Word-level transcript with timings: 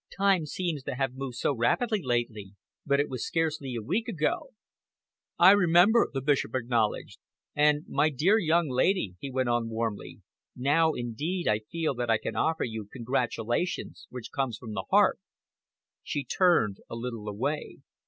Time 0.17 0.47
seems 0.47 0.81
to 0.81 0.95
have 0.95 1.13
moved 1.13 1.35
so 1.35 1.53
rapidly 1.55 2.01
lately, 2.03 2.55
but 2.87 2.99
it 2.99 3.07
was 3.07 3.23
scarcely 3.23 3.75
a 3.75 3.83
week 3.83 4.07
ago." 4.07 4.49
"I 5.37 5.51
remember," 5.51 6.09
the 6.11 6.23
Bishop 6.23 6.55
acknowledged. 6.55 7.19
"And, 7.55 7.85
my 7.87 8.09
dear 8.09 8.39
young 8.39 8.67
lady," 8.67 9.13
he 9.19 9.29
went 9.29 9.49
on 9.49 9.69
warmly, 9.69 10.21
"now 10.55 10.93
indeed 10.93 11.47
I 11.47 11.59
feel 11.59 11.93
that 11.93 12.09
I 12.09 12.17
can 12.17 12.35
offer 12.35 12.63
you 12.63 12.89
congratulations 12.91 14.07
which 14.09 14.31
come 14.35 14.51
from 14.53 14.73
my 14.73 14.81
heart." 14.89 15.19
She 16.01 16.23
turned 16.25 16.79
a 16.89 16.95
little 16.95 17.27
away. 17.29 17.77